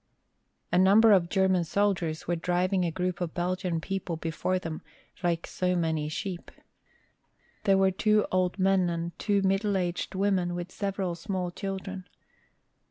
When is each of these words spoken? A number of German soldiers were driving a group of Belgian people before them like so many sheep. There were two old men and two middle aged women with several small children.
A 0.71 0.79
number 0.79 1.11
of 1.11 1.29
German 1.29 1.63
soldiers 1.63 2.27
were 2.27 2.35
driving 2.35 2.83
a 2.85 2.91
group 2.91 3.21
of 3.21 3.35
Belgian 3.35 3.79
people 3.79 4.17
before 4.17 4.57
them 4.57 4.81
like 5.21 5.45
so 5.45 5.75
many 5.75 6.09
sheep. 6.09 6.49
There 7.65 7.77
were 7.77 7.91
two 7.91 8.25
old 8.31 8.57
men 8.57 8.89
and 8.89 9.11
two 9.19 9.43
middle 9.43 9.77
aged 9.77 10.15
women 10.15 10.55
with 10.55 10.71
several 10.71 11.13
small 11.13 11.51
children. 11.51 12.07